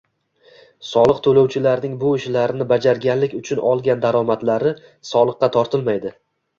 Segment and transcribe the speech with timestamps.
[0.91, 4.77] soliq to‘lovchilarning bu ishlarni bajarganlik uchun olgan daromadlari
[5.15, 6.19] soliqqa tortilmaydi.